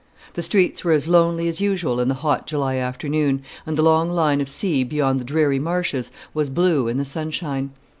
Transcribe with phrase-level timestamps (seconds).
[0.33, 4.09] The streets were as lonely as usual in the hot July afternoon; and the long
[4.09, 7.69] line of sea beyond the dreary marshes was blue in the sunshine.